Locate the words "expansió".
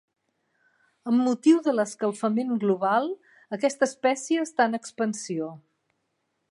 4.83-5.57